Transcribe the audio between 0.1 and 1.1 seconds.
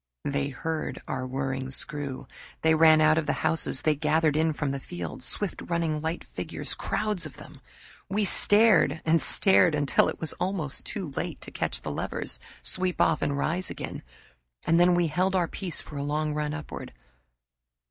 They heard